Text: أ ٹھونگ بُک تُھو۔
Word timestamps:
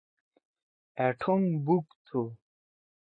أ 1.03 1.05
ٹھونگ 1.19 1.45
بُک 1.65 1.85
تُھو۔ 2.05 2.21